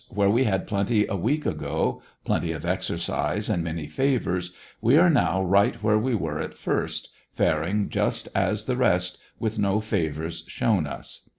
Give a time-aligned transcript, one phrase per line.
[0.09, 5.11] Where we had plenty a week ago, plenty of exercise, and many favors, we are
[5.11, 10.43] now right where we were at first, farcing just as the rest, with no favors
[10.47, 11.29] shown us.